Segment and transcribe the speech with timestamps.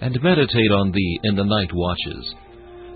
[0.00, 2.34] and meditate on thee in the night watches.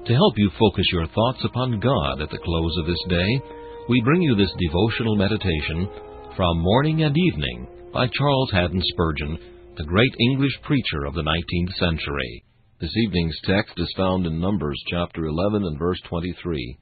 [0.06, 3.42] To help you focus your thoughts upon God at the close of this day,
[3.88, 5.88] we bring you this devotional meditation
[6.36, 9.38] from Morning and Evening by Charles Haddon Spurgeon,
[9.76, 12.44] the great English preacher of the 19th century.
[12.80, 16.78] This evening's text is found in Numbers chapter 11 and verse 23.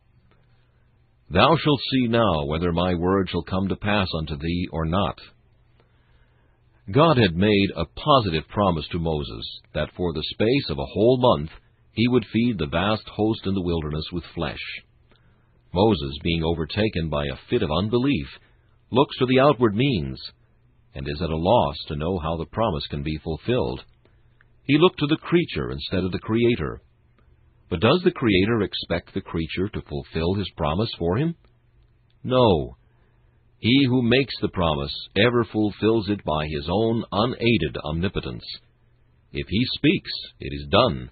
[1.30, 5.18] Thou shalt see now whether my word shall come to pass unto thee or not.
[6.92, 11.18] God had made a positive promise to Moses that for the space of a whole
[11.20, 11.50] month
[11.92, 14.58] he would feed the vast host in the wilderness with flesh.
[15.72, 18.26] Moses, being overtaken by a fit of unbelief,
[18.90, 20.20] looks to the outward means,
[20.94, 23.84] and is at a loss to know how the promise can be fulfilled.
[24.64, 26.80] He looked to the creature instead of the Creator.
[27.68, 31.36] But does the Creator expect the creature to fulfill his promise for him?
[32.24, 32.76] No.
[33.60, 38.44] He who makes the promise ever fulfills it by his own unaided omnipotence.
[39.32, 40.10] If he speaks,
[40.40, 41.10] it is done,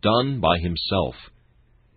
[0.00, 1.14] done by himself.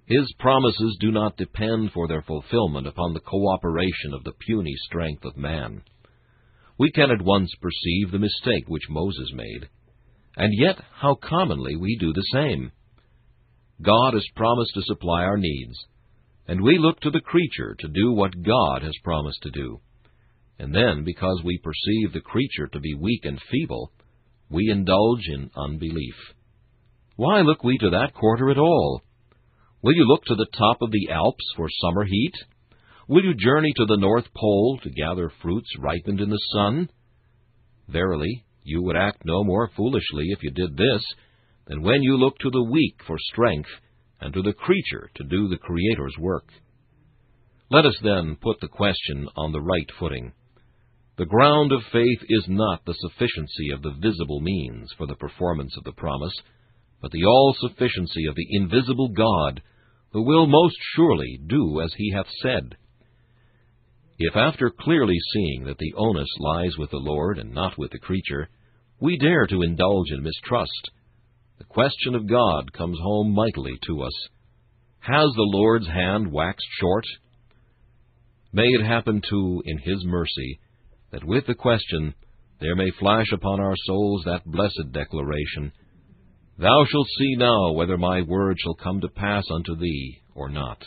[0.06, 5.24] His promises do not depend for their fulfillment upon the cooperation of the puny strength
[5.24, 5.84] of man.
[6.78, 9.69] We can at once perceive the mistake which Moses made,
[10.36, 12.74] and yet how commonly we do the same.
[13.81, 15.78] God has promised to supply our needs
[16.47, 19.81] and we look to the creature to do what God has promised to do.
[20.59, 23.91] And then, because we perceive the creature to be weak and feeble,
[24.50, 26.16] we indulge in unbelief.
[27.16, 29.02] Why look we to that quarter at all?
[29.81, 32.34] Will you look to the top of the Alps for summer heat?
[33.07, 36.90] Will you journey to the North Pole to gather fruits ripened in the sun?
[37.88, 41.03] Verily, you would act no more foolishly if you did this
[41.68, 43.69] than when you look to the weak for strength
[44.22, 46.50] and to the creature to do the Creator's work.
[47.69, 50.33] Let us then put the question on the right footing.
[51.18, 55.75] The ground of faith is not the sufficiency of the visible means for the performance
[55.77, 56.33] of the promise,
[57.01, 59.62] but the all sufficiency of the invisible God,
[60.12, 62.75] who will most surely do as he hath said.
[64.19, 68.00] If after clearly seeing that the onus lies with the Lord and not with the
[68.00, 68.50] creature,
[69.00, 70.92] we dare to indulge in mistrust,
[71.57, 74.27] the question of God comes home mightily to us.
[75.00, 77.06] Has the Lord's hand waxed short?
[78.54, 80.59] May it happen, too, in His mercy,
[81.12, 82.13] that with the question
[82.59, 85.71] there may flash upon our souls that blessed declaration,
[86.59, 90.83] Thou shalt see now whether my word shall come to pass unto thee or not.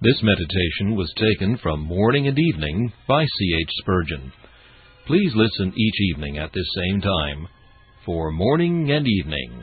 [0.00, 3.56] This meditation was taken from Morning and Evening by C.
[3.62, 3.70] H.
[3.78, 4.32] Spurgeon.
[5.06, 7.48] Please listen each evening at this same time
[8.04, 9.62] for Morning and Evening.